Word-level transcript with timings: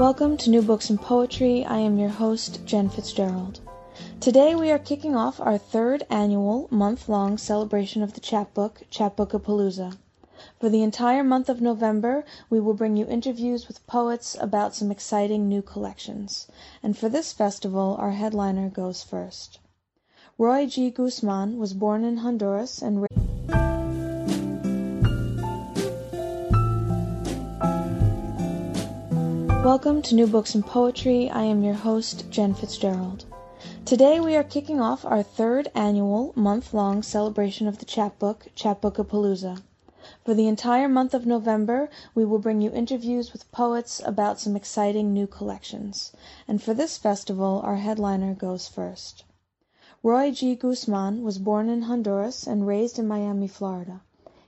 Welcome 0.00 0.38
to 0.38 0.48
New 0.48 0.62
Books 0.62 0.88
and 0.88 0.98
Poetry. 0.98 1.62
I 1.62 1.76
am 1.76 1.98
your 1.98 2.08
host, 2.08 2.64
Jen 2.64 2.88
Fitzgerald. 2.88 3.60
Today 4.18 4.54
we 4.54 4.70
are 4.70 4.78
kicking 4.78 5.14
off 5.14 5.38
our 5.38 5.58
third 5.58 6.04
annual 6.08 6.68
month-long 6.70 7.36
celebration 7.36 8.02
of 8.02 8.14
the 8.14 8.20
chapbook, 8.20 8.80
Chapbookapalooza. 8.90 9.98
For 10.58 10.70
the 10.70 10.82
entire 10.82 11.22
month 11.22 11.50
of 11.50 11.60
November, 11.60 12.24
we 12.48 12.60
will 12.60 12.72
bring 12.72 12.96
you 12.96 13.06
interviews 13.08 13.68
with 13.68 13.86
poets 13.86 14.38
about 14.40 14.74
some 14.74 14.90
exciting 14.90 15.50
new 15.50 15.60
collections. 15.60 16.48
And 16.82 16.96
for 16.96 17.10
this 17.10 17.34
festival, 17.34 17.94
our 18.00 18.12
headliner 18.12 18.70
goes 18.70 19.02
first. 19.02 19.58
Roy 20.38 20.64
G. 20.64 20.88
Guzman 20.88 21.58
was 21.58 21.74
born 21.74 22.04
in 22.04 22.16
Honduras 22.16 22.80
and 22.80 23.06
Welcome 29.62 30.00
to 30.02 30.14
New 30.14 30.26
Books 30.26 30.54
and 30.54 30.64
Poetry. 30.64 31.28
I 31.28 31.42
am 31.42 31.62
your 31.62 31.74
host, 31.74 32.30
Jen 32.30 32.54
Fitzgerald. 32.54 33.26
Today 33.84 34.18
we 34.18 34.34
are 34.34 34.42
kicking 34.42 34.80
off 34.80 35.04
our 35.04 35.22
third 35.22 35.70
annual 35.74 36.32
month-long 36.34 37.02
celebration 37.02 37.68
of 37.68 37.76
the 37.76 37.84
chapbook, 37.84 38.46
Chapbookapalooza. 38.56 39.62
For 40.24 40.32
the 40.32 40.48
entire 40.48 40.88
month 40.88 41.12
of 41.12 41.26
November, 41.26 41.90
we 42.14 42.24
will 42.24 42.38
bring 42.38 42.62
you 42.62 42.70
interviews 42.70 43.34
with 43.34 43.52
poets 43.52 44.00
about 44.02 44.40
some 44.40 44.56
exciting 44.56 45.12
new 45.12 45.26
collections. 45.26 46.12
And 46.48 46.62
for 46.62 46.72
this 46.72 46.96
festival, 46.96 47.60
our 47.62 47.76
headliner 47.76 48.32
goes 48.32 48.66
first. 48.66 49.24
Roy 50.02 50.30
G. 50.30 50.54
Guzman 50.54 51.22
was 51.22 51.36
born 51.36 51.68
in 51.68 51.82
Honduras 51.82 52.46
and 52.46 52.66
raised 52.66 52.98
in 52.98 53.06
Miami, 53.06 53.46
Florida. 53.46 54.00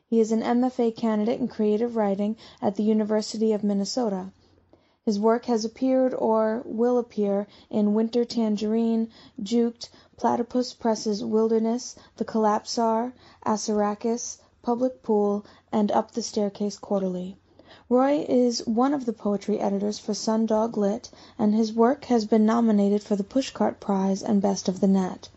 He 0.08 0.20
is 0.20 0.33
an 0.33 0.40
MFA 0.40 0.96
candidate 0.96 1.38
in 1.38 1.48
creative 1.48 1.96
writing 1.96 2.38
at 2.62 2.77
the 2.77 2.83
University 2.83 3.52
of 3.52 3.62
Minnesota. 3.62 4.33
His 5.05 5.19
work 5.19 5.47
has 5.47 5.64
appeared 5.64 6.14
or 6.14 6.62
will 6.64 6.97
appear 6.97 7.48
in 7.70 7.92
Winter 7.92 8.25
Tangerine, 8.25 9.08
Juked, 9.42 9.89
Platypus 10.17 10.75
Press's 10.75 11.25
Wildness, 11.25 11.97
The 12.19 12.25
Collapsar, 12.25 13.12
Assaracus, 13.45 14.39
Public 14.62 15.03
Pool, 15.03 15.45
and 15.73 15.91
Up 15.91 16.12
the 16.12 16.23
Staircase 16.23 16.78
Quarterly. 16.78 17.36
Roy 17.89 18.25
is 18.28 18.64
one 18.64 18.95
of 18.95 19.05
the 19.05 19.12
poetry 19.12 19.58
editors 19.58 19.98
for 19.98 20.12
Sundog 20.12 20.77
Lit, 20.77 21.11
and 21.36 21.53
his 21.53 21.73
work 21.73 22.05
has 22.05 22.25
been 22.25 22.47
nominated 22.47 23.03
for 23.03 23.17
the 23.17 23.25
Pushcart 23.25 23.80
Prize 23.80 24.23
and 24.23 24.41
Best 24.41 24.69
of 24.69 24.78
the 24.78 24.86
Net. 24.86 25.28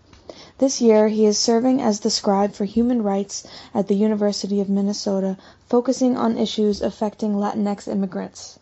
This 0.60 0.80
year 0.80 1.08
he 1.08 1.26
is 1.26 1.40
serving 1.40 1.82
as 1.82 2.02
the 2.02 2.12
scribe 2.12 2.54
for 2.54 2.66
human 2.66 3.02
rights 3.02 3.48
at 3.74 3.88
the 3.88 3.96
University 3.96 4.62
of 4.62 4.70
Minnesota, 4.70 5.38
focusing 5.68 6.16
on 6.16 6.38
issues 6.38 6.84
affecting 6.84 7.34
Latinx 7.34 7.88
immigrants. 7.88 8.60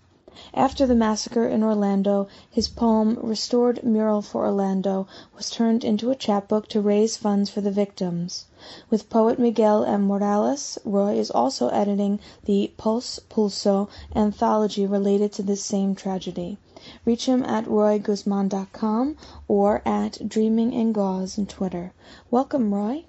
After 0.55 0.87
the 0.87 0.95
massacre 0.95 1.47
in 1.47 1.61
Orlando, 1.61 2.27
his 2.49 2.67
poem 2.67 3.19
"Restored 3.21 3.83
Mural 3.83 4.23
for 4.23 4.47
Orlando" 4.47 5.05
was 5.37 5.51
turned 5.51 5.83
into 5.83 6.09
a 6.09 6.15
chapbook 6.15 6.67
to 6.69 6.81
raise 6.81 7.15
funds 7.15 7.51
for 7.51 7.61
the 7.61 7.69
victims. 7.69 8.45
With 8.89 9.11
poet 9.11 9.37
Miguel 9.37 9.83
M. 9.85 10.07
Morales, 10.07 10.79
Roy 10.83 11.19
is 11.19 11.29
also 11.29 11.67
editing 11.67 12.19
the 12.45 12.71
Pulse 12.77 13.19
Pulso 13.29 13.89
anthology 14.15 14.87
related 14.87 15.31
to 15.33 15.43
this 15.43 15.63
same 15.63 15.93
tragedy. 15.93 16.57
Reach 17.05 17.27
him 17.27 17.43
at 17.43 17.65
royguzman.com 17.65 19.15
or 19.47 19.83
at 19.85 20.27
Dreaming 20.27 20.73
in 20.73 20.93
Gauze 20.93 21.37
on 21.37 21.45
Twitter. 21.45 21.93
Welcome, 22.31 22.73
Roy. 22.73 23.05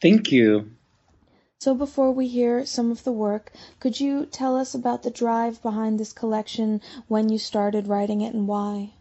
Thank 0.00 0.32
you. 0.32 0.70
So 1.60 1.74
before 1.74 2.12
we 2.12 2.28
hear 2.28 2.64
some 2.66 2.92
of 2.92 3.02
the 3.02 3.10
work, 3.10 3.50
could 3.80 3.98
you 3.98 4.26
tell 4.26 4.56
us 4.56 4.74
about 4.74 5.02
the 5.02 5.10
drive 5.10 5.60
behind 5.60 5.98
this 5.98 6.12
collection, 6.12 6.80
when 7.08 7.28
you 7.30 7.38
started 7.38 7.88
writing 7.88 8.20
it, 8.20 8.32
and 8.32 8.46
why? 8.46 8.92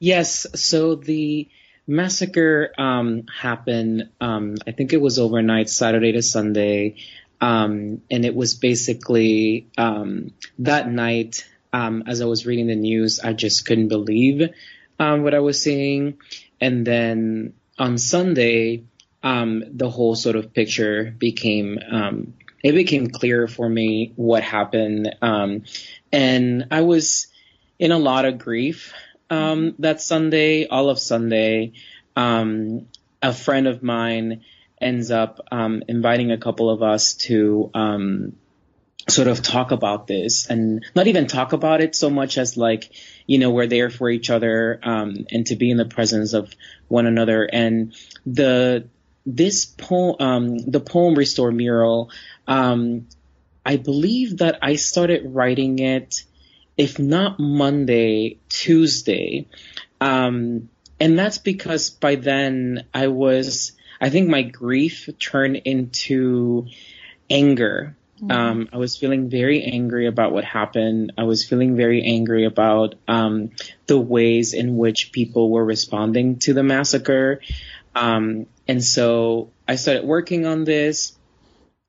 Yes, 0.00 0.46
so 0.60 0.96
the 0.96 1.48
massacre 1.86 2.72
um, 2.76 3.26
happened, 3.32 4.08
um, 4.20 4.56
I 4.66 4.72
think 4.72 4.92
it 4.92 5.00
was 5.00 5.20
overnight, 5.20 5.70
Saturday 5.70 6.12
to 6.12 6.22
Sunday. 6.22 6.96
Um, 7.40 8.02
and 8.10 8.24
it 8.24 8.34
was 8.34 8.54
basically 8.54 9.68
um, 9.78 10.32
that 10.58 10.90
night, 10.90 11.48
um, 11.72 12.02
as 12.08 12.20
I 12.20 12.24
was 12.24 12.44
reading 12.44 12.66
the 12.66 12.74
news, 12.74 13.20
I 13.20 13.34
just 13.34 13.66
couldn't 13.66 13.88
believe 13.88 14.50
um, 14.98 15.22
what 15.22 15.34
I 15.34 15.40
was 15.40 15.62
seeing. 15.62 16.18
And 16.60 16.84
then 16.84 17.52
on 17.78 17.98
Sunday, 17.98 18.82
um, 19.26 19.64
the 19.72 19.90
whole 19.90 20.14
sort 20.14 20.36
of 20.36 20.54
picture 20.54 21.12
became 21.18 21.80
um, 21.90 22.34
it 22.62 22.72
became 22.72 23.10
clear 23.10 23.48
for 23.48 23.68
me 23.68 24.12
what 24.14 24.44
happened, 24.44 25.16
um, 25.20 25.64
and 26.12 26.68
I 26.70 26.82
was 26.82 27.26
in 27.76 27.90
a 27.90 27.98
lot 27.98 28.24
of 28.24 28.38
grief 28.38 28.94
um, 29.28 29.74
that 29.80 30.00
Sunday, 30.00 30.68
all 30.68 30.90
of 30.90 31.00
Sunday. 31.00 31.72
Um, 32.14 32.86
a 33.20 33.32
friend 33.32 33.66
of 33.66 33.82
mine 33.82 34.42
ends 34.80 35.10
up 35.10 35.40
um, 35.50 35.82
inviting 35.88 36.30
a 36.30 36.38
couple 36.38 36.70
of 36.70 36.82
us 36.82 37.14
to 37.14 37.70
sort 39.08 39.28
of 39.28 39.42
talk 39.42 39.70
about 39.72 40.06
this 40.06 40.46
and 40.46 40.84
not 40.94 41.06
even 41.06 41.26
talk 41.26 41.52
about 41.52 41.80
it 41.80 41.94
so 41.94 42.10
much 42.10 42.38
as 42.38 42.56
like 42.56 42.90
you 43.26 43.38
know 43.38 43.50
we're 43.50 43.66
there 43.66 43.90
for 43.90 44.08
each 44.10 44.30
other 44.30 44.80
um, 44.82 45.26
and 45.30 45.46
to 45.46 45.56
be 45.56 45.70
in 45.70 45.76
the 45.76 45.84
presence 45.84 46.32
of 46.32 46.52
one 46.88 47.06
another 47.06 47.44
and 47.44 47.94
the 48.24 48.88
this 49.26 49.66
poem, 49.66 50.16
um, 50.20 50.58
the 50.58 50.80
poem 50.80 51.14
Restore 51.16 51.50
Mural, 51.50 52.10
um, 52.46 53.08
I 53.64 53.76
believe 53.76 54.38
that 54.38 54.60
I 54.62 54.76
started 54.76 55.34
writing 55.34 55.80
it, 55.80 56.22
if 56.76 57.00
not 57.00 57.40
Monday, 57.40 58.38
Tuesday. 58.48 59.48
Um, 60.00 60.68
and 61.00 61.18
that's 61.18 61.38
because 61.38 61.90
by 61.90 62.14
then 62.14 62.86
I 62.94 63.08
was, 63.08 63.72
I 64.00 64.10
think 64.10 64.28
my 64.28 64.42
grief 64.42 65.08
turned 65.18 65.56
into 65.56 66.68
anger. 67.28 67.96
Mm-hmm. 68.18 68.30
Um, 68.30 68.68
I 68.72 68.76
was 68.76 68.96
feeling 68.96 69.28
very 69.28 69.64
angry 69.64 70.06
about 70.06 70.32
what 70.32 70.44
happened. 70.44 71.12
I 71.18 71.24
was 71.24 71.44
feeling 71.44 71.76
very 71.76 72.04
angry 72.04 72.46
about 72.46 72.94
um, 73.08 73.50
the 73.86 73.98
ways 73.98 74.54
in 74.54 74.76
which 74.76 75.12
people 75.12 75.50
were 75.50 75.64
responding 75.64 76.38
to 76.40 76.54
the 76.54 76.62
massacre. 76.62 77.40
Um, 77.94 78.46
and 78.68 78.82
so 78.82 79.50
I 79.66 79.76
started 79.76 80.04
working 80.04 80.46
on 80.46 80.64
this, 80.64 81.16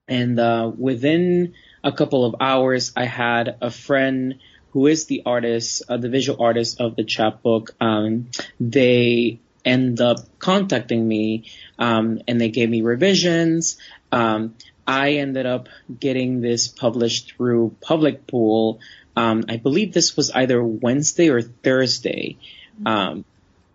and 0.08 0.40
uh, 0.40 0.72
within 0.78 1.54
a 1.84 1.92
couple 1.92 2.26
of 2.26 2.36
hours, 2.40 2.92
I 2.96 3.06
had 3.06 3.58
a 3.62 3.72
friend 3.72 4.36
who 4.72 4.88
is 4.88 5.06
the 5.06 5.24
artist, 5.26 5.84
uh, 5.90 5.98
the 5.98 6.10
visual 6.10 6.44
artist 6.44 6.80
of 6.80 6.96
the 6.96 7.04
chapbook. 7.04 7.76
Um, 7.82 8.30
they 8.60 9.40
end 9.66 10.00
up 10.02 10.18
contacting 10.40 11.08
me, 11.08 11.46
um, 11.80 12.22
and 12.28 12.40
they 12.40 12.50
gave 12.50 12.70
me 12.70 12.82
revisions. 12.82 13.78
Um, 14.12 14.56
I 14.86 15.14
ended 15.14 15.46
up 15.46 15.68
getting 16.00 16.42
this 16.42 16.68
published 16.68 17.34
through 17.36 17.76
Public 17.82 18.28
Pool. 18.28 18.80
Um, 19.16 19.46
I 19.50 19.58
believe 19.58 19.94
this 19.94 20.16
was 20.16 20.32
either 20.32 20.64
Wednesday 20.64 21.30
or 21.30 21.42
Thursday. 21.42 22.38
Um, 22.86 23.26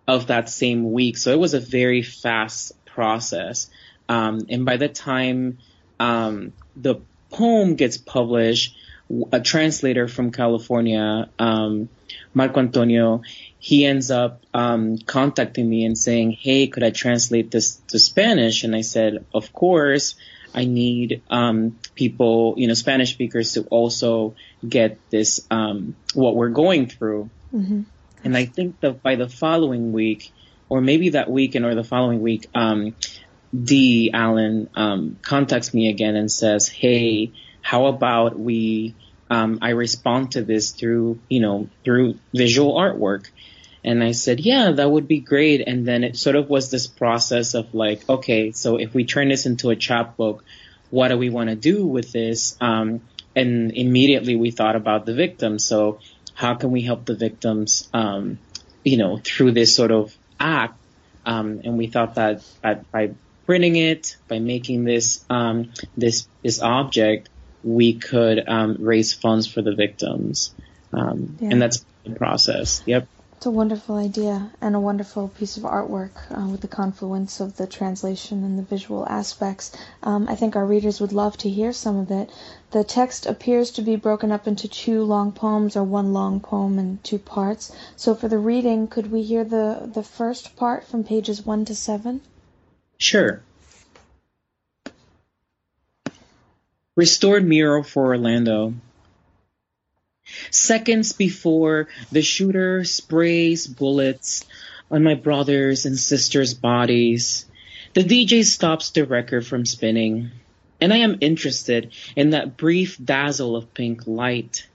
of 0.07 0.27
that 0.27 0.49
same 0.49 0.91
week. 0.91 1.17
So 1.17 1.31
it 1.31 1.39
was 1.39 1.53
a 1.53 1.59
very 1.59 2.01
fast 2.01 2.73
process. 2.93 3.69
Um, 4.07 4.45
and 4.49 4.65
by 4.65 4.77
the 4.77 4.89
time 4.89 5.59
um, 5.99 6.53
the 6.75 6.95
poem 7.29 7.75
gets 7.75 7.97
published, 7.97 8.75
a 9.31 9.41
translator 9.41 10.07
from 10.07 10.31
California, 10.31 11.29
um, 11.37 11.89
Marco 12.33 12.59
Antonio, 12.59 13.21
he 13.59 13.85
ends 13.85 14.11
up 14.11 14.41
um, 14.53 14.97
contacting 14.97 15.69
me 15.69 15.85
and 15.85 15.97
saying, 15.97 16.31
"Hey, 16.31 16.67
could 16.67 16.83
I 16.83 16.89
translate 16.89 17.51
this 17.51 17.75
to 17.89 17.99
Spanish?" 17.99 18.63
And 18.63 18.75
I 18.75 18.81
said, 18.81 19.25
"Of 19.33 19.53
course." 19.53 20.15
I 20.55 20.65
need 20.65 21.23
um, 21.31 21.79
people, 21.95 22.53
you 22.57 22.67
know, 22.67 22.75
Spanish 22.75 23.11
speakers 23.11 23.53
to 23.53 23.63
also 23.71 24.35
get 24.67 24.99
this 25.09 25.41
um, 25.49 25.95
what 26.13 26.35
we're 26.35 26.49
going 26.49 26.85
through. 26.85 27.31
Mm-hmm. 27.51 27.81
And 28.23 28.37
I 28.37 28.45
think 28.45 28.79
that 28.81 29.01
by 29.01 29.15
the 29.15 29.27
following 29.27 29.93
week, 29.93 30.31
or 30.69 30.81
maybe 30.81 31.09
that 31.09 31.29
weekend 31.29 31.65
or 31.65 31.75
the 31.75 31.83
following 31.83 32.21
week, 32.21 32.47
um, 32.53 32.95
D. 33.53 34.11
Allen 34.13 34.69
um, 34.75 35.17
contacts 35.21 35.73
me 35.73 35.89
again 35.89 36.15
and 36.15 36.31
says, 36.31 36.67
"Hey, 36.67 37.31
how 37.63 37.85
about 37.87 38.37
we, 38.37 38.93
um, 39.29 39.59
I 39.61 39.69
respond 39.69 40.33
to 40.33 40.43
this 40.43 40.71
through, 40.71 41.19
you 41.29 41.39
know, 41.39 41.69
through 41.83 42.19
visual 42.33 42.75
artwork. 42.75 43.29
And 43.83 44.03
I 44.03 44.11
said, 44.11 44.39
yeah, 44.39 44.71
that 44.71 44.89
would 44.89 45.07
be 45.07 45.19
great. 45.19 45.61
And 45.65 45.87
then 45.87 46.03
it 46.03 46.15
sort 46.15 46.35
of 46.35 46.49
was 46.49 46.69
this 46.69 46.87
process 46.87 47.53
of 47.53 47.73
like, 47.73 48.07
okay, 48.07 48.51
so 48.51 48.77
if 48.77 48.93
we 48.93 49.05
turn 49.05 49.29
this 49.29 49.45
into 49.45 49.71
a 49.71 49.75
chapbook, 49.75 50.43
what 50.89 51.07
do 51.07 51.17
we 51.17 51.29
want 51.29 51.49
to 51.49 51.55
do 51.55 51.87
with 51.87 52.11
this? 52.11 52.55
Um, 52.61 53.01
and 53.35 53.71
immediately 53.71 54.35
we 54.35 54.51
thought 54.51 54.75
about 54.75 55.05
the 55.05 55.13
victims. 55.13 55.65
So 55.65 55.99
how 56.35 56.55
can 56.55 56.71
we 56.71 56.81
help 56.81 57.05
the 57.05 57.15
victims, 57.15 57.89
um, 57.93 58.39
you 58.83 58.97
know, 58.97 59.19
through 59.23 59.51
this 59.51 59.75
sort 59.75 59.91
of 59.91 60.15
act? 60.43 60.79
Um, 61.25 61.61
and 61.63 61.77
we 61.77 61.87
thought 61.87 62.15
that 62.15 62.43
by 62.61 63.11
printing 63.45 63.75
it, 63.75 64.17
by 64.27 64.39
making 64.39 64.83
this, 64.83 65.23
um, 65.29 65.71
this, 65.95 66.27
this 66.41 66.61
object, 66.61 67.29
we 67.63 67.93
could, 67.93 68.43
um, 68.47 68.77
raise 68.79 69.13
funds 69.13 69.47
for 69.47 69.61
the 69.61 69.73
victims. 69.73 70.53
Um, 70.91 71.37
yeah. 71.39 71.49
and 71.51 71.61
that's 71.61 71.85
the 72.03 72.11
process. 72.11 72.83
Yep. 72.85 73.07
It's 73.43 73.47
a 73.47 73.51
wonderful 73.51 73.97
idea 73.97 74.51
and 74.61 74.73
a 74.73 74.79
wonderful 74.79 75.27
piece 75.27 75.57
of 75.57 75.63
artwork 75.63 76.11
uh, 76.31 76.47
with 76.47 76.61
the 76.61 76.69
confluence 76.69 77.41
of 77.41 77.57
the 77.57 77.67
translation 77.67 78.41
and 78.41 78.57
the 78.57 78.63
visual 78.63 79.05
aspects. 79.05 79.75
Um, 80.01 80.29
I 80.29 80.35
think 80.35 80.55
our 80.55 80.65
readers 80.65 81.01
would 81.01 81.11
love 81.11 81.35
to 81.39 81.49
hear 81.49 81.73
some 81.73 81.97
of 81.97 82.09
it. 82.09 82.31
The 82.71 82.85
text 82.85 83.25
appears 83.25 83.71
to 83.71 83.81
be 83.81 83.97
broken 83.97 84.31
up 84.31 84.47
into 84.47 84.69
two 84.69 85.03
long 85.03 85.33
poems 85.33 85.75
or 85.75 85.83
one 85.83 86.13
long 86.13 86.39
poem 86.39 86.79
in 86.79 86.99
two 87.03 87.19
parts. 87.19 87.75
So 87.97 88.15
for 88.15 88.29
the 88.29 88.37
reading, 88.37 88.87
could 88.87 89.11
we 89.11 89.23
hear 89.23 89.43
the, 89.43 89.91
the 89.93 90.03
first 90.03 90.55
part 90.55 90.85
from 90.87 91.03
pages 91.03 91.45
1 91.45 91.65
to 91.65 91.75
7? 91.75 92.21
Sure. 92.97 93.41
Restored 96.95 97.45
mural 97.45 97.83
for 97.83 98.05
Orlando. 98.05 98.73
Seconds 100.51 101.13
before 101.13 101.87
the 102.11 102.21
shooter 102.21 102.83
sprays 102.83 103.67
bullets 103.67 104.45
on 104.91 105.03
my 105.03 105.15
brothers 105.15 105.85
and 105.85 105.97
sisters' 105.97 106.53
bodies, 106.53 107.45
the 107.93 108.03
DJ 108.03 108.43
stops 108.43 108.89
the 108.89 109.05
record 109.05 109.45
from 109.45 109.65
spinning, 109.65 110.31
and 110.81 110.93
I 110.93 110.97
am 110.97 111.17
interested 111.21 111.93
in 112.15 112.31
that 112.31 112.57
brief 112.57 112.97
dazzle 113.03 113.55
of 113.55 113.73
pink 113.73 114.07
light, 114.07 114.67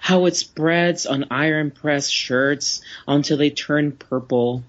how 0.00 0.26
it 0.26 0.36
spreads 0.36 1.06
on 1.06 1.26
iron 1.30 1.70
pressed 1.70 2.12
shirts 2.12 2.80
until 3.06 3.36
they 3.36 3.50
turn 3.50 3.92
purple, 3.92 4.64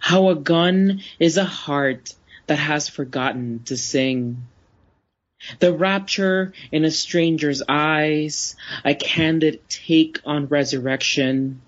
how 0.00 0.28
a 0.28 0.34
gun 0.34 1.00
is 1.18 1.36
a 1.36 1.44
heart 1.44 2.14
that 2.46 2.58
has 2.58 2.88
forgotten 2.88 3.62
to 3.64 3.76
sing. 3.76 4.42
The 5.60 5.72
rapture 5.72 6.52
in 6.72 6.84
a 6.84 6.90
stranger's 6.90 7.62
eyes, 7.68 8.56
a 8.84 8.94
candid 8.94 9.60
take 9.68 10.20
on 10.24 10.46
resurrection. 10.46 11.60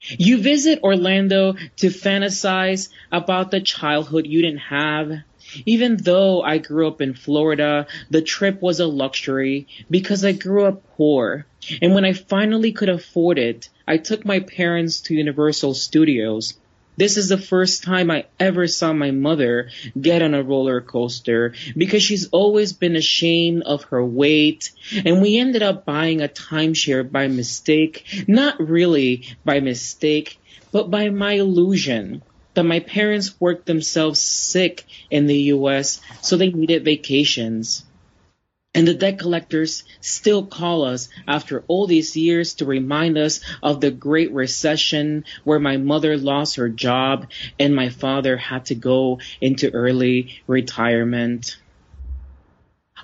You 0.00 0.38
visit 0.38 0.82
Orlando 0.82 1.54
to 1.76 1.86
fantasize 1.88 2.88
about 3.12 3.50
the 3.50 3.60
childhood 3.60 4.26
you 4.26 4.42
didn't 4.42 4.58
have. 4.58 5.18
Even 5.66 5.96
though 5.98 6.42
I 6.42 6.58
grew 6.58 6.88
up 6.88 7.00
in 7.00 7.14
Florida, 7.14 7.86
the 8.10 8.22
trip 8.22 8.62
was 8.62 8.80
a 8.80 8.86
luxury 8.86 9.66
because 9.90 10.24
I 10.24 10.32
grew 10.32 10.64
up 10.64 10.82
poor. 10.96 11.46
And 11.80 11.94
when 11.94 12.04
I 12.04 12.12
finally 12.12 12.72
could 12.72 12.88
afford 12.88 13.38
it, 13.38 13.68
I 13.86 13.98
took 13.98 14.24
my 14.24 14.40
parents 14.40 15.00
to 15.02 15.14
Universal 15.14 15.74
Studios 15.74 16.54
this 16.96 17.16
is 17.16 17.28
the 17.28 17.38
first 17.38 17.84
time 17.84 18.10
I 18.10 18.26
ever 18.38 18.66
saw 18.66 18.92
my 18.92 19.10
mother 19.10 19.70
get 20.00 20.22
on 20.22 20.34
a 20.34 20.42
roller 20.42 20.80
coaster 20.80 21.54
because 21.76 22.02
she's 22.02 22.28
always 22.28 22.72
been 22.72 22.96
ashamed 22.96 23.62
of 23.64 23.84
her 23.84 24.04
weight. 24.04 24.70
And 25.04 25.20
we 25.20 25.38
ended 25.38 25.62
up 25.62 25.84
buying 25.84 26.22
a 26.22 26.28
timeshare 26.28 27.10
by 27.10 27.28
mistake. 27.28 28.24
Not 28.28 28.60
really 28.60 29.36
by 29.44 29.60
mistake, 29.60 30.38
but 30.72 30.90
by 30.90 31.10
my 31.10 31.32
illusion 31.32 32.22
that 32.54 32.64
my 32.64 32.80
parents 32.80 33.40
worked 33.40 33.66
themselves 33.66 34.20
sick 34.20 34.84
in 35.10 35.26
the 35.26 35.38
US, 35.54 36.00
so 36.22 36.36
they 36.36 36.50
needed 36.50 36.84
vacations. 36.84 37.84
And 38.74 38.88
the 38.88 38.94
debt 38.94 39.20
collectors 39.20 39.84
still 40.00 40.46
call 40.46 40.84
us 40.84 41.08
after 41.28 41.62
all 41.68 41.86
these 41.86 42.16
years 42.16 42.54
to 42.54 42.64
remind 42.64 43.16
us 43.16 43.40
of 43.62 43.80
the 43.80 43.92
Great 43.92 44.32
Recession 44.32 45.24
where 45.44 45.60
my 45.60 45.76
mother 45.76 46.16
lost 46.16 46.56
her 46.56 46.68
job 46.68 47.30
and 47.58 47.74
my 47.74 47.88
father 47.88 48.36
had 48.36 48.66
to 48.66 48.74
go 48.74 49.20
into 49.40 49.70
early 49.70 50.40
retirement. 50.48 51.56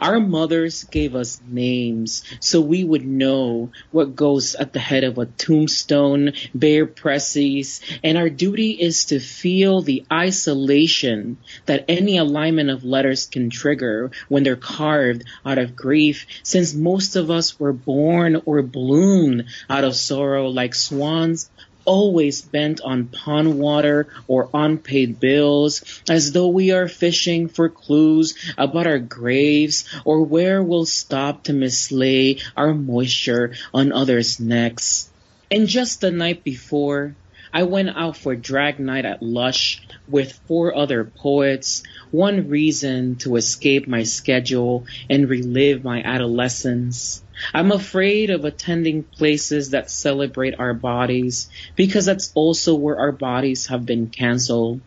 Our 0.00 0.19
mothers 0.19 0.85
gave 0.85 1.14
us 1.14 1.41
names 1.47 2.25
so 2.41 2.61
we 2.61 2.82
would 2.85 3.05
know 3.05 3.70
what 3.91 4.17
goes 4.17 4.55
at 4.55 4.73
the 4.73 4.79
head 4.79 5.05
of 5.05 5.19
a 5.19 5.26
tombstone, 5.26 6.32
bare 6.55 6.87
presses, 6.87 7.81
and 8.02 8.17
our 8.17 8.31
duty 8.31 8.70
is 8.70 9.06
to 9.06 9.20
feel 9.20 9.82
the 9.82 10.05
isolation 10.11 11.37
that 11.67 11.85
any 11.88 12.17
alignment 12.17 12.70
of 12.70 12.85
letters 12.85 13.26
can 13.26 13.50
trigger 13.50 14.11
when 14.29 14.43
they're 14.43 14.56
carved 14.56 15.25
out 15.44 15.58
of 15.58 15.76
grief, 15.76 16.26
since 16.43 16.75
most 16.75 17.17
of 17.17 17.31
us 17.31 17.61
were 17.61 17.73
born 17.73 18.41
or 18.46 18.62
bloomed 18.62 19.44
out 19.69 19.85
of 19.85 19.94
sorrow 19.94 20.49
like 20.49 20.75
swans 20.75 21.50
always 21.85 22.43
bent 22.43 22.81
on 22.81 23.06
pond 23.06 23.59
water 23.59 24.09
or 24.27 24.50
unpaid 24.55 25.21
bills, 25.21 26.03
as 26.09 26.32
though 26.32 26.49
we 26.49 26.71
are 26.71 26.88
fishing 26.88 27.49
for 27.49 27.69
clues 27.69 28.35
about 28.56 28.87
our 28.87 28.99
graves 28.99 29.85
or 30.05 30.23
where 30.23 30.62
we'll 30.62 30.87
stop 30.87 31.44
to 31.44 31.53
mislay 31.53 32.43
our 32.56 32.75
moisture 32.75 33.55
on 33.73 33.93
others' 33.93 34.41
necks. 34.41 35.09
And 35.50 35.67
just 35.67 36.00
the 36.00 36.11
night 36.11 36.44
before, 36.44 37.17
I 37.53 37.65
went 37.65 37.88
out 37.97 38.17
for 38.17 38.37
drag 38.37 38.79
night 38.79 39.05
at 39.05 39.23
Lush 39.23 39.82
with 40.09 40.38
four 40.47 40.77
other 40.77 41.05
poets, 41.05 41.82
one 42.12 42.49
reason 42.49 43.17
to 43.17 43.35
escape 43.35 43.88
my 43.88 44.05
schedule 44.05 44.87
and 45.09 45.29
relive 45.29 45.82
my 45.82 46.00
adolescence. 46.03 47.25
I'm 47.54 47.72
afraid 47.72 48.31
of 48.31 48.44
attending 48.44 49.02
places 49.02 49.70
that 49.70 49.90
celebrate 49.90 50.58
our 50.58 50.75
bodies 50.75 51.48
because 51.76 52.06
that's 52.06 52.32
also 52.34 52.75
where 52.75 52.98
our 52.98 53.12
bodies 53.12 53.66
have 53.66 53.87
been 53.87 54.08
canceled. 54.08 54.81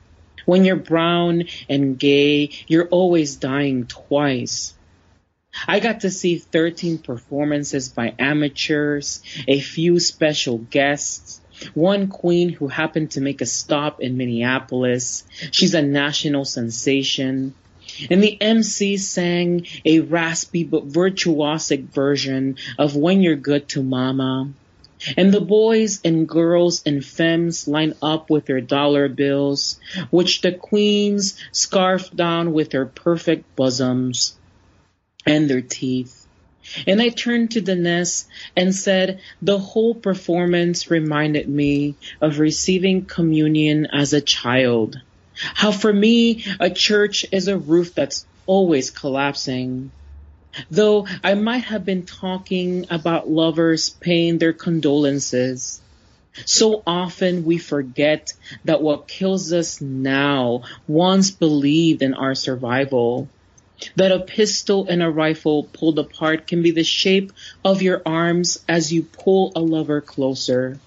When 0.46 0.66
you're 0.66 0.76
brown 0.76 1.46
and 1.70 1.98
gay, 1.98 2.52
you're 2.68 2.88
always 2.88 3.38
dying 3.38 3.86
twice. 3.86 4.74
I 5.68 5.80
got 5.80 6.02
to 6.02 6.10
see 6.10 6.40
13 6.40 6.98
performances 6.98 7.90
by 7.90 8.16
amateurs, 8.18 9.22
a 9.48 9.60
few 9.60 10.00
special 10.00 10.58
guests, 10.58 11.42
one 11.74 12.08
queen 12.08 12.50
who 12.50 12.68
happened 12.68 13.12
to 13.12 13.22
make 13.22 13.42
a 13.42 13.46
stop 13.46 14.02
in 14.02 14.18
Minneapolis. 14.18 15.24
She's 15.52 15.76
a 15.76 15.82
national 15.82 16.46
sensation. 16.46 17.54
And 18.10 18.24
the 18.24 18.42
MC 18.42 18.98
sang 18.98 19.68
a 19.86 20.00
raspy 20.00 20.64
but 20.64 20.88
virtuosic 20.88 21.90
version 21.90 22.58
of 22.78 22.96
When 22.96 23.22
You're 23.22 23.36
Good 23.36 23.68
to 23.70 23.84
Mama. 23.84 24.52
And 25.18 25.34
the 25.34 25.42
boys 25.42 26.00
and 26.06 26.28
girls 26.28 26.82
and 26.86 27.04
femmes 27.04 27.68
line 27.68 27.94
up 28.02 28.30
with 28.30 28.46
their 28.46 28.62
dollar 28.62 29.10
bills, 29.10 29.80
which 30.12 30.42
the 30.42 30.54
queens 30.54 31.38
scarf 31.52 32.10
down 32.16 32.54
with 32.54 32.70
their 32.70 32.86
perfect 32.86 33.56
bosoms 33.56 34.36
and 35.26 35.50
their 35.50 35.62
teeth. 35.62 36.26
And 36.88 37.02
I 37.02 37.10
turned 37.10 37.52
to 37.52 37.62
Dennis 37.62 38.26
and 38.56 38.74
said, 38.74 39.20
the 39.42 39.60
whole 39.60 39.94
performance 39.94 40.90
reminded 40.90 41.50
me 41.50 41.96
of 42.22 42.40
receiving 42.40 43.04
communion 43.04 43.88
as 43.92 44.14
a 44.14 44.22
child. 44.22 45.02
How 45.36 45.72
for 45.72 45.92
me, 45.92 46.46
a 46.60 46.70
church 46.70 47.26
is 47.32 47.48
a 47.48 47.58
roof 47.58 47.96
that's 47.96 48.26
always 48.46 48.92
collapsing. 48.92 49.92
Though 50.70 51.08
I 51.24 51.34
might 51.34 51.66
have 51.66 51.86
been 51.86 52.06
talking 52.06 52.86
about 52.90 53.30
lovers 53.30 53.90
paying 53.90 54.38
their 54.38 54.54
condolences. 54.54 55.82
So 56.46 56.84
often 56.86 57.46
we 57.46 57.58
forget 57.58 58.34
that 58.66 58.82
what 58.82 59.08
kills 59.08 59.54
us 59.54 59.82
now 59.82 60.64
once 60.88 61.32
believed 61.32 62.02
in 62.02 62.14
our 62.14 62.36
survival. 62.36 63.30
That 63.96 64.12
a 64.12 64.20
pistol 64.20 64.88
and 64.88 65.04
a 65.04 65.10
rifle 65.10 65.64
pulled 65.64 66.00
apart 66.00 66.48
can 66.48 66.62
be 66.62 66.72
the 66.72 66.84
shape 66.84 67.34
of 67.66 67.82
your 67.82 68.02
arms 68.06 68.64
as 68.68 68.94
you 68.94 69.04
pull 69.04 69.52
a 69.56 69.60
lover 69.60 70.02
closer. 70.02 70.80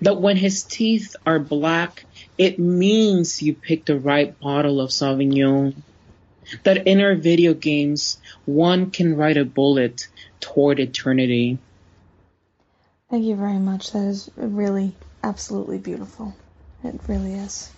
That 0.00 0.20
when 0.20 0.36
his 0.36 0.62
teeth 0.62 1.16
are 1.26 1.38
black, 1.38 2.04
it 2.38 2.58
means 2.58 3.42
you 3.42 3.54
picked 3.54 3.86
the 3.86 3.98
right 3.98 4.38
bottle 4.40 4.80
of 4.80 4.90
Sauvignon. 4.90 5.74
That 6.64 6.86
in 6.86 7.00
our 7.00 7.14
video 7.14 7.54
games, 7.54 8.18
one 8.44 8.90
can 8.90 9.16
write 9.16 9.36
a 9.36 9.44
bullet 9.44 10.08
toward 10.40 10.80
eternity. 10.80 11.58
Thank 13.10 13.24
you 13.24 13.36
very 13.36 13.58
much. 13.58 13.92
That 13.92 14.06
is 14.06 14.30
really 14.36 14.94
absolutely 15.22 15.78
beautiful. 15.78 16.34
It 16.82 16.98
really 17.06 17.34
is. 17.34 17.70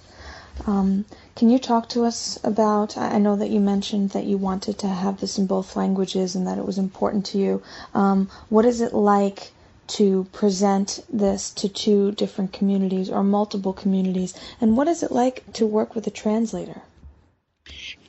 Um, 0.66 1.04
can 1.34 1.50
you 1.50 1.58
talk 1.58 1.88
to 1.90 2.04
us 2.04 2.38
about? 2.44 2.96
I 2.96 3.18
know 3.18 3.36
that 3.36 3.50
you 3.50 3.60
mentioned 3.60 4.10
that 4.10 4.24
you 4.24 4.38
wanted 4.38 4.78
to 4.78 4.88
have 4.88 5.20
this 5.20 5.36
in 5.36 5.46
both 5.46 5.76
languages 5.76 6.36
and 6.36 6.46
that 6.46 6.58
it 6.58 6.64
was 6.64 6.78
important 6.78 7.26
to 7.26 7.38
you. 7.38 7.62
Um, 7.92 8.30
what 8.48 8.64
is 8.64 8.80
it 8.80 8.94
like 8.94 9.52
to 9.86 10.24
present 10.32 11.04
this 11.12 11.50
to 11.50 11.68
two 11.68 12.12
different 12.12 12.52
communities 12.52 13.10
or 13.10 13.22
multiple 13.22 13.72
communities? 13.72 14.34
And 14.60 14.76
what 14.76 14.88
is 14.88 15.02
it 15.02 15.12
like 15.12 15.52
to 15.54 15.66
work 15.66 15.94
with 15.94 16.06
a 16.06 16.10
translator? 16.10 16.82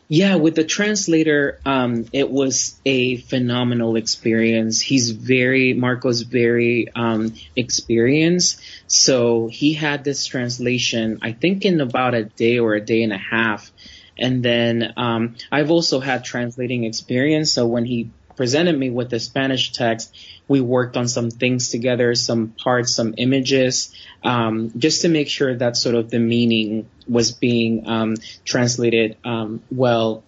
Yeah, 0.07 0.35
with 0.35 0.53
the 0.53 0.63
translator, 0.63 1.59
um, 1.65 2.05
it 2.13 2.29
was 2.29 2.79
a 2.85 3.17
phenomenal 3.17 3.95
experience. 3.95 4.79
He's 4.79 5.09
very, 5.09 5.73
Marco's 5.73 6.21
very 6.21 6.89
um, 6.93 7.33
experienced. 7.55 8.61
So 8.85 9.47
he 9.47 9.73
had 9.73 10.03
this 10.03 10.27
translation, 10.27 11.19
I 11.23 11.31
think 11.31 11.65
in 11.65 11.81
about 11.81 12.13
a 12.13 12.25
day 12.25 12.59
or 12.59 12.75
a 12.75 12.81
day 12.81 13.01
and 13.01 13.13
a 13.13 13.17
half. 13.17 13.71
And 14.17 14.43
then 14.43 14.93
um, 14.95 15.35
I've 15.51 15.71
also 15.71 15.99
had 15.99 16.23
translating 16.23 16.83
experience. 16.83 17.51
So 17.51 17.65
when 17.65 17.85
he 17.85 18.11
presented 18.35 18.77
me 18.77 18.89
with 18.89 19.09
the 19.09 19.19
Spanish 19.19 19.71
text, 19.71 20.15
we 20.47 20.61
worked 20.61 20.97
on 20.97 21.07
some 21.07 21.31
things 21.31 21.69
together, 21.69 22.15
some 22.15 22.49
parts, 22.49 22.95
some 22.95 23.15
images, 23.17 23.93
um, 24.23 24.71
just 24.77 25.01
to 25.01 25.09
make 25.09 25.27
sure 25.27 25.55
that 25.55 25.77
sort 25.77 25.95
of 25.95 26.09
the 26.09 26.19
meaning 26.19 26.89
was 27.07 27.31
being 27.31 27.87
um, 27.87 28.15
translated 28.43 29.17
um, 29.23 29.61
well. 29.71 30.23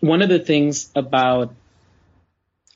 One 0.00 0.22
of 0.22 0.28
the 0.28 0.38
things 0.38 0.90
about, 0.94 1.54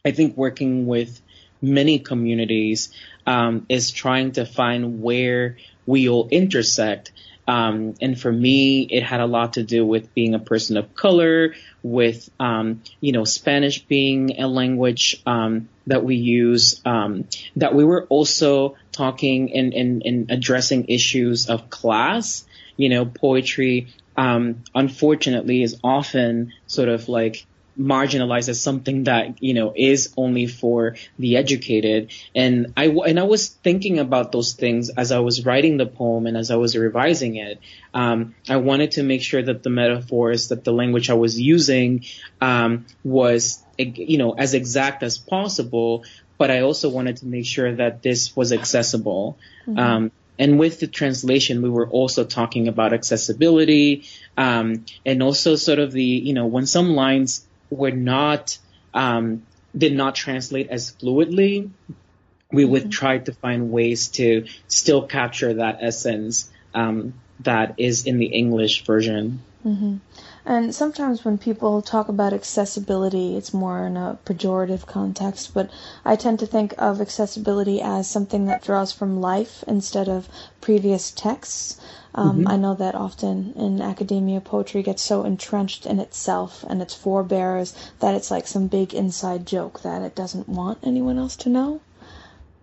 I 0.05 0.13
think, 0.13 0.37
working 0.37 0.87
with 0.87 1.21
many 1.61 1.99
communities 1.99 2.93
um, 3.27 3.67
is 3.69 3.91
trying 3.91 4.33
to 4.33 4.45
find 4.45 5.03
where 5.03 5.57
we 5.87 6.09
all 6.09 6.29
intersect. 6.29 7.13
Um, 7.49 7.95
and 8.01 8.19
for 8.19 8.33
me, 8.33 8.83
it 8.83 9.03
had 9.03 9.21
a 9.21 9.27
lot 9.27 9.55
to 9.55 9.63
do 9.63 9.87
with 9.87 10.13
being 10.15 10.35
a 10.35 10.39
person 10.39 10.77
of 10.77 10.95
color, 10.95 11.55
with 11.83 12.29
um, 12.41 12.83
you 13.01 13.13
know 13.13 13.25
Spanish 13.25 13.85
being 13.85 14.41
a 14.41 14.49
language 14.49 15.23
um, 15.27 15.69
that 15.87 16.05
we 16.05 16.17
use, 16.17 16.81
um, 16.85 17.29
that 17.57 17.75
we 17.75 17.85
were 17.85 18.05
also 18.09 18.77
talking 18.91 19.57
and, 19.57 19.75
and, 19.75 20.03
and 20.05 20.31
addressing 20.31 20.87
issues 20.89 21.49
of 21.49 21.71
class. 21.71 22.45
You 22.77 22.91
know, 22.91 23.07
poetry, 23.07 23.89
um, 24.17 24.65
unfortunately, 24.75 25.63
is 25.63 25.79
often 25.83 26.53
sort 26.67 26.89
of 26.89 27.09
like 27.09 27.47
marginalized 27.79 28.49
as 28.49 28.61
something 28.61 29.05
that 29.05 29.43
you 29.43 29.55
know 29.55 29.73
is 29.77 30.13
only 30.17 30.47
for 30.47 30.97
the 31.19 31.37
educated. 31.37 32.13
And 32.35 32.73
i 32.77 32.87
and 32.87 33.21
i 33.21 33.23
was 33.23 33.49
thinking 33.49 33.99
about 33.99 34.33
those 34.33 34.55
things 34.55 34.91
as 34.91 35.13
i 35.13 35.19
was 35.19 35.45
writing 35.45 35.77
the 35.77 35.87
poem 35.87 36.27
and 36.27 36.37
as 36.37 36.51
i 36.51 36.57
was 36.57 36.77
revising 36.77 37.37
it. 37.37 37.61
Um, 37.93 38.35
i 38.49 38.57
wanted 38.57 38.93
to 38.93 39.03
make 39.03 39.23
sure 39.23 39.43
that 39.43 39.63
the 39.63 39.71
metaphors 39.71 40.49
that 40.49 40.65
the 40.65 40.73
language 40.73 41.11
i 41.11 41.15
was 41.15 41.41
using 41.41 42.05
um, 42.41 42.87
was 43.05 43.63
you 43.79 44.19
know 44.19 44.33
as 44.33 44.55
exact 44.55 45.03
as 45.03 45.19
possible 45.19 46.05
but 46.39 46.51
i 46.51 46.61
also 46.61 46.89
wanted 46.89 47.19
to 47.19 47.27
make 47.27 47.47
sure 47.47 47.75
that 47.75 48.03
this 48.03 48.35
was 48.37 48.53
accessible. 48.53 49.39
Mm-hmm. 49.67 49.79
um, 49.79 50.11
and 50.39 50.59
with 50.59 50.81
the 50.81 50.87
translation, 50.87 51.63
we 51.63 51.71
were 51.71 51.89
also 51.89 52.25
talking 52.25 52.69
about 52.69 52.93
accessibility, 52.93 54.05
um, 54.37 54.85
and 55.05 55.23
also 55.23 55.57
sort 55.57 55.79
of 55.79 55.93
the, 55.93 56.05
you 56.05 56.35
know, 56.35 56.47
when 56.47 56.67
some 56.67 56.91
lines 56.91 57.46
were 57.71 57.91
not 57.91 58.59
um, 58.95 59.43
did 59.77 59.95
not 59.95 60.15
translate 60.15 60.69
as 60.71 60.93
fluidly, 60.93 61.71
we 62.51 62.65
would 62.65 62.83
mm-hmm. 62.83 62.91
try 62.91 63.19
to 63.19 63.33
find 63.33 63.71
ways 63.71 64.09
to 64.09 64.47
still 64.69 65.07
capture 65.07 65.55
that 65.55 65.79
essence 65.81 66.51
um, 66.75 67.15
that 67.41 67.75
is 67.79 68.07
in 68.07 68.19
the 68.19 68.27
English 68.27 68.85
version. 68.85 69.43
Mm-hmm. 69.65 69.97
And 70.49 70.73
sometimes 70.73 71.25
when 71.25 71.39
people 71.39 71.83
talk 71.83 72.09
about 72.09 72.33
accessibility, 72.33 73.37
it's 73.37 73.53
more 73.53 73.85
in 73.85 73.97
a 73.97 74.17
pejorative 74.25 74.87
context, 74.87 75.53
but 75.53 75.69
I 76.05 76.15
tend 76.15 76.39
to 76.39 76.47
think 76.47 76.73
of 76.79 77.01
accessibility 77.01 77.83
as 77.83 78.07
something 78.07 78.45
that 78.45 78.63
draws 78.63 78.93
from 78.93 79.21
life 79.21 79.65
instead 79.67 80.09
of 80.09 80.29
previous 80.61 81.11
texts. 81.11 81.79
Um, 82.15 82.39
mm-hmm. 82.39 82.49
I 82.49 82.57
know 82.59 82.75
that 82.75 82.95
often 82.95 83.55
in 83.57 83.83
academia, 83.83 84.41
poetry 84.41 84.85
gets 84.85 85.03
so 85.03 85.25
entrenched 85.25 85.85
in 85.85 85.99
itself 85.99 86.65
and 86.69 86.81
its 86.81 86.95
forebears 86.95 87.75
that 87.99 88.15
it's 88.15 88.31
like 88.31 88.47
some 88.47 88.69
big 88.69 88.95
inside 88.95 89.47
joke 89.47 89.81
that 89.81 90.03
it 90.03 90.15
doesn't 90.15 90.49
want 90.49 90.79
anyone 90.85 91.19
else 91.19 91.35
to 91.39 91.49
know 91.49 91.81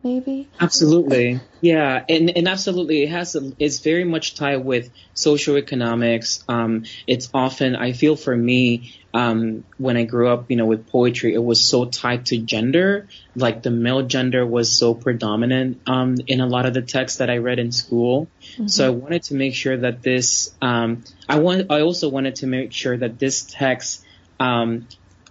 maybe? 0.04 0.50
Absolutely. 0.60 1.40
Yeah 1.62 2.04
and 2.10 2.36
and 2.36 2.48
absolutely 2.48 3.04
it 3.04 3.10
has 3.10 3.36
a, 3.36 3.52
it's 3.58 3.80
very 3.80 4.04
much 4.04 4.36
tied 4.36 4.58
with 4.58 4.92
socioeconomics 5.16 6.44
um 6.50 6.84
it's 7.08 7.30
often 7.34 7.76
i 7.76 7.94
feel 7.94 8.16
for 8.16 8.36
me 8.36 8.94
um 9.14 9.64
when 9.78 9.96
i 9.96 10.04
grew 10.04 10.28
up 10.28 10.50
you 10.50 10.58
know 10.58 10.66
with 10.66 10.88
poetry 10.88 11.34
it 11.34 11.44
was 11.44 11.64
so 11.64 11.86
tied 11.86 12.26
to 12.28 12.38
gender. 12.38 13.08
Like 13.36 13.64
the 13.64 13.72
male 13.72 14.04
gender 14.04 14.46
was 14.46 14.78
so 14.78 14.94
predominant 14.94 15.82
um 15.88 16.18
in 16.28 16.42
a 16.42 16.48
lot 16.48 16.66
of 16.66 16.74
the 16.74 16.82
texts 16.82 17.20
that 17.20 17.30
i 17.30 17.38
read 17.38 17.60
in 17.60 17.72
school. 17.72 18.28
Mm-hmm. 18.54 18.68
so 18.68 18.88
i 18.88 18.90
wanted 18.90 19.24
to 19.24 19.36
make 19.36 19.56
sure 19.56 19.78
that 19.78 20.04
this 20.04 20.54
um 20.62 21.04
i 21.30 21.40
want 21.40 21.72
i 21.72 21.82
also 21.82 22.10
wanted 22.10 22.36
to 22.38 22.48
make 22.48 22.74
sure 22.74 22.98
that 22.98 23.20
this 23.20 23.44
text 23.44 24.04
um 24.40 24.88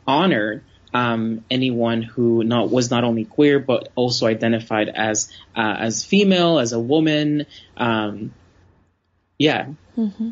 honored 0.06 0.64
um, 0.94 1.44
anyone 1.50 2.02
who 2.02 2.44
not 2.44 2.70
was 2.70 2.90
not 2.90 3.04
only 3.04 3.24
queer 3.24 3.58
but 3.58 3.90
also 3.94 4.26
identified 4.26 4.88
as 4.88 5.32
uh, 5.56 5.76
as 5.78 6.04
female, 6.04 6.58
as 6.58 6.72
a 6.72 6.80
woman. 6.80 7.46
Um, 7.76 8.34
yeah. 9.38 9.68
Mm-hmm. 9.96 10.30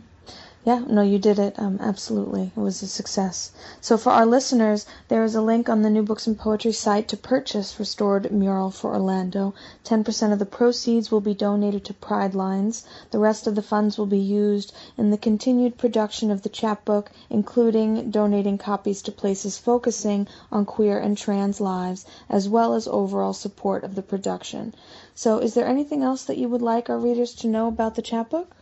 Yeah, 0.62 0.84
no, 0.86 1.00
you 1.00 1.18
did 1.18 1.38
it. 1.38 1.58
Um, 1.58 1.78
absolutely. 1.80 2.52
It 2.54 2.60
was 2.60 2.82
a 2.82 2.86
success. 2.86 3.50
So, 3.80 3.96
for 3.96 4.10
our 4.10 4.26
listeners, 4.26 4.84
there 5.08 5.24
is 5.24 5.34
a 5.34 5.40
link 5.40 5.70
on 5.70 5.80
the 5.80 5.88
New 5.88 6.02
Books 6.02 6.26
and 6.26 6.38
Poetry 6.38 6.72
site 6.72 7.08
to 7.08 7.16
purchase 7.16 7.80
Restored 7.80 8.30
Mural 8.30 8.70
for 8.70 8.92
Orlando. 8.92 9.54
10% 9.86 10.32
of 10.34 10.38
the 10.38 10.44
proceeds 10.44 11.10
will 11.10 11.22
be 11.22 11.32
donated 11.32 11.86
to 11.86 11.94
Pride 11.94 12.34
Lines. 12.34 12.84
The 13.10 13.18
rest 13.18 13.46
of 13.46 13.54
the 13.54 13.62
funds 13.62 13.96
will 13.96 14.04
be 14.04 14.18
used 14.18 14.74
in 14.98 15.08
the 15.08 15.16
continued 15.16 15.78
production 15.78 16.30
of 16.30 16.42
the 16.42 16.50
chapbook, 16.50 17.10
including 17.30 18.10
donating 18.10 18.58
copies 18.58 19.00
to 19.00 19.12
places 19.12 19.56
focusing 19.56 20.28
on 20.52 20.66
queer 20.66 20.98
and 20.98 21.16
trans 21.16 21.62
lives, 21.62 22.04
as 22.28 22.50
well 22.50 22.74
as 22.74 22.86
overall 22.86 23.32
support 23.32 23.82
of 23.82 23.94
the 23.94 24.02
production. 24.02 24.74
So, 25.14 25.38
is 25.38 25.54
there 25.54 25.66
anything 25.66 26.02
else 26.02 26.24
that 26.24 26.36
you 26.36 26.50
would 26.50 26.60
like 26.60 26.90
our 26.90 26.98
readers 26.98 27.34
to 27.36 27.48
know 27.48 27.66
about 27.66 27.94
the 27.94 28.02
chapbook? 28.02 28.54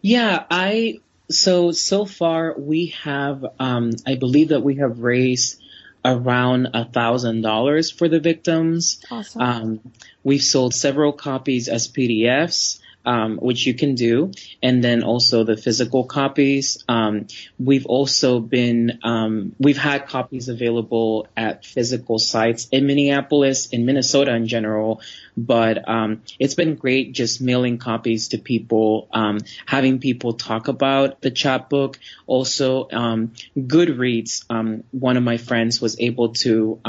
Yeah, 0.00 0.44
I 0.50 1.00
so 1.30 1.72
so 1.72 2.04
far 2.04 2.54
we 2.58 2.94
have 3.02 3.44
um, 3.58 3.92
I 4.06 4.16
believe 4.16 4.48
that 4.48 4.62
we 4.62 4.76
have 4.76 5.00
raised 5.00 5.60
around 6.04 6.68
a 6.72 6.84
thousand 6.84 7.40
dollars 7.40 7.90
for 7.90 8.08
the 8.08 8.20
victims. 8.20 9.00
Awesome. 9.10 9.40
Um, 9.42 9.92
we've 10.22 10.42
sold 10.42 10.74
several 10.74 11.12
copies 11.12 11.68
as 11.68 11.88
PDFs 11.88 12.78
um, 13.06 13.36
which 13.36 13.66
you 13.66 13.74
can 13.74 13.94
do, 13.94 14.32
and 14.62 14.82
then 14.82 15.04
also 15.04 15.44
the 15.44 15.56
physical 15.56 16.04
copies. 16.04 16.84
Um, 16.88 17.28
we've 17.58 17.86
also 17.86 18.40
been 18.40 18.98
um, 19.04 19.54
we've 19.58 19.78
had 19.78 20.08
copies 20.08 20.48
available 20.48 21.28
at 21.36 21.64
physical 21.64 22.18
sites 22.18 22.68
in 22.72 22.86
Minneapolis, 22.86 23.68
in 23.68 23.86
Minnesota 23.86 24.34
in 24.34 24.48
general, 24.48 25.00
but 25.36 25.88
um, 25.88 26.22
it's 26.38 26.54
been 26.54 26.74
great 26.74 27.12
just 27.12 27.40
mailing 27.40 27.78
copies 27.78 28.28
to 28.28 28.38
people, 28.38 29.08
um, 29.12 29.38
having 29.66 30.00
people 30.00 30.32
talk 30.32 30.68
about 30.68 31.20
the 31.20 31.30
chapbook. 31.30 31.98
Also, 32.26 32.88
um, 32.90 33.32
Goodreads. 33.56 34.44
one 34.90 35.16
of 35.16 35.22
my 35.22 35.36
friends 35.36 35.80
was 35.80 36.00
able 36.00 36.30
to 36.44 36.80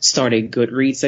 start 0.00 0.32
a 0.32 0.42
Goodreads 0.42 0.98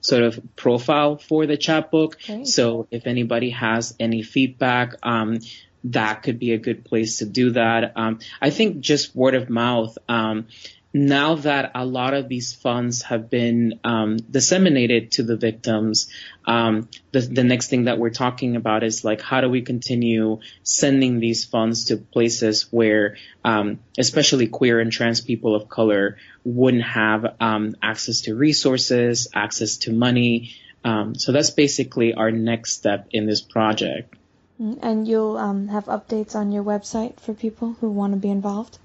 sort 0.00 0.22
of 0.22 0.40
profile 0.56 1.18
for 1.18 1.46
the 1.46 1.56
chapbook. 1.56 2.18
Great. 2.26 2.46
So 2.46 2.88
if 2.90 3.06
anybody 3.06 3.50
has 3.50 3.75
has 3.76 3.94
any 4.00 4.22
feedback, 4.22 4.94
um, 5.02 5.38
that 5.84 6.22
could 6.22 6.38
be 6.38 6.52
a 6.52 6.58
good 6.58 6.84
place 6.84 7.18
to 7.18 7.26
do 7.26 7.50
that. 7.52 7.92
Um, 7.96 8.18
I 8.40 8.50
think 8.50 8.80
just 8.80 9.14
word 9.14 9.34
of 9.34 9.48
mouth. 9.48 9.96
Um, 10.08 10.46
now 10.92 11.34
that 11.34 11.72
a 11.74 11.84
lot 11.84 12.14
of 12.14 12.26
these 12.26 12.54
funds 12.54 13.02
have 13.02 13.28
been 13.28 13.80
um, 13.84 14.16
disseminated 14.16 15.12
to 15.12 15.22
the 15.22 15.36
victims, 15.36 16.08
um, 16.46 16.88
the, 17.12 17.20
the, 17.20 17.44
next 17.44 17.68
thing 17.68 17.84
that 17.84 17.98
we're 17.98 18.08
talking 18.24 18.56
about 18.56 18.82
is 18.82 19.04
like 19.04 19.20
how 19.20 19.42
do 19.42 19.50
we 19.50 19.60
continue 19.60 20.40
sending 20.62 21.20
these 21.20 21.44
funds 21.44 21.86
to 21.86 21.98
places 21.98 22.68
where, 22.70 23.16
um, 23.44 23.80
especially 23.98 24.46
queer 24.46 24.80
and 24.80 24.90
trans 24.90 25.20
people 25.20 25.54
of 25.54 25.68
color, 25.68 26.16
wouldn't 26.44 26.84
have 26.84 27.36
um, 27.40 27.76
access 27.82 28.22
to 28.22 28.34
resources, 28.34 29.28
access 29.34 29.76
to 29.78 29.92
money, 29.92 30.54
um, 30.86 31.16
so 31.16 31.32
that's 31.32 31.50
basically 31.50 32.14
our 32.14 32.30
next 32.30 32.72
step 32.74 33.08
in 33.10 33.26
this 33.26 33.42
project. 33.42 34.14
Mm, 34.60 34.78
and 34.82 35.08
you'll 35.08 35.36
um, 35.36 35.66
have 35.66 35.86
updates 35.86 36.36
on 36.36 36.52
your 36.52 36.62
website 36.62 37.18
for 37.18 37.34
people 37.34 37.76
who 37.80 37.90
want 37.90 38.12
to 38.12 38.18
be 38.18 38.30
involved? 38.30 38.78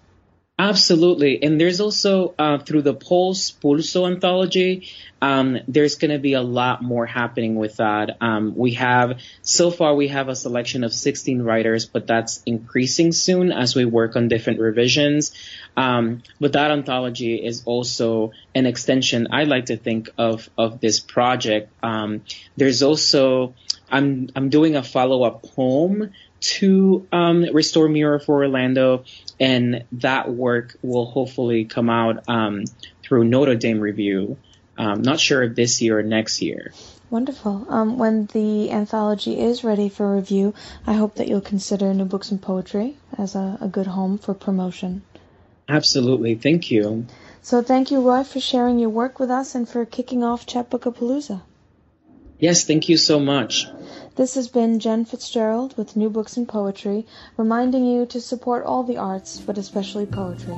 Absolutely. 0.62 1.42
And 1.42 1.60
there's 1.60 1.82
also, 1.82 2.36
uh, 2.38 2.60
through 2.60 2.84
the 2.84 2.94
Pulse 2.94 3.50
Pulso 3.50 4.06
anthology, 4.06 4.90
um, 5.20 5.58
there's 5.68 5.96
going 5.96 6.12
to 6.12 6.20
be 6.20 6.34
a 6.34 6.42
lot 6.44 6.84
more 6.84 7.08
happening 7.08 7.56
with 7.56 7.78
that. 7.78 8.18
Um, 8.22 8.54
we 8.56 8.76
have, 8.76 9.20
so 9.42 9.72
far, 9.72 9.96
we 9.96 10.10
have 10.10 10.30
a 10.30 10.36
selection 10.36 10.84
of 10.84 10.94
16 10.94 11.42
writers, 11.42 11.88
but 11.88 12.06
that's 12.06 12.44
increasing 12.46 13.12
soon 13.12 13.52
as 13.52 13.76
we 13.76 13.86
work 13.86 14.16
on 14.16 14.28
different 14.28 14.60
revisions. 14.60 15.32
Um, 15.76 16.22
but 16.40 16.54
that 16.54 16.70
anthology 16.70 17.44
is 17.44 17.64
also 17.66 18.34
an 18.54 18.68
extension, 18.68 19.30
I 19.32 19.46
like 19.46 19.66
to 19.68 19.78
think, 19.78 20.12
of, 20.20 20.48
of 20.60 20.80
this 20.80 21.00
project. 21.00 21.72
Um, 21.82 22.22
there's 22.56 22.84
also, 22.84 23.56
I'm, 23.90 24.30
I'm 24.36 24.50
doing 24.50 24.76
a 24.76 24.84
follow 24.84 25.24
up 25.24 25.42
poem 25.42 26.12
to 26.42 27.08
um, 27.12 27.46
Restore 27.54 27.88
Mural 27.88 28.20
for 28.20 28.44
Orlando, 28.44 29.06
and 29.40 29.86
that 29.94 30.30
work 30.30 30.76
will 30.82 31.06
hopefully 31.06 31.66
come 31.66 31.90
out 31.90 32.28
um, 32.28 32.66
through 33.04 33.24
Notre 33.26 33.56
Dame 33.56 33.80
Review. 33.80 34.38
Um, 34.78 35.02
not 35.02 35.20
sure 35.20 35.44
if 35.44 35.56
this 35.56 35.82
year 35.82 36.00
or 36.00 36.04
next 36.04 36.42
year. 36.42 36.74
Wonderful. 37.12 37.68
Um, 37.70 37.98
when 37.98 38.26
the 38.28 38.72
anthology 38.72 39.40
is 39.40 39.64
ready 39.64 39.90
for 39.90 40.16
review, 40.16 40.54
I 40.88 40.94
hope 40.94 41.16
that 41.16 41.28
you'll 41.28 41.42
consider 41.42 41.94
New 41.94 42.06
Books 42.06 42.32
and 42.32 42.42
Poetry 42.42 42.96
as 43.18 43.36
a, 43.36 43.58
a 43.62 43.68
good 43.68 43.88
home 43.88 44.18
for 44.18 44.34
promotion. 44.34 45.04
Absolutely. 45.68 46.36
Thank 46.36 46.72
you. 46.72 47.06
So 47.42 47.62
thank 47.62 47.92
you, 47.92 48.02
Roy, 48.02 48.24
for 48.24 48.40
sharing 48.40 48.80
your 48.80 48.90
work 48.90 49.20
with 49.20 49.30
us 49.30 49.56
and 49.56 49.68
for 49.68 49.86
kicking 49.86 50.24
off 50.24 50.46
Chapbookapalooza. 50.46 51.42
Yes, 52.40 52.66
thank 52.66 52.90
you 52.90 52.98
so 52.98 53.20
much. 53.20 53.68
This 54.16 54.36
has 54.36 54.50
been 54.50 54.80
Jen 54.80 55.06
Fitzgerald 55.06 55.78
with 55.78 55.96
New 55.96 56.10
Books 56.10 56.36
and 56.36 56.46
Poetry, 56.46 57.06
reminding 57.38 57.86
you 57.86 58.06
to 58.08 58.20
support 58.20 58.66
all 58.66 58.84
the 58.84 58.98
arts, 58.98 59.40
but 59.40 59.58
especially 59.58 60.06
poetry. 60.06 60.58